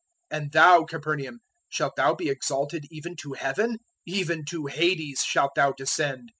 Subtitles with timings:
[0.33, 1.39] 011:023 And thou, Capernaum,
[1.69, 3.77] shalt thou be exalted even to Heaven?
[4.07, 6.29] Even to Hades shalt thou descend.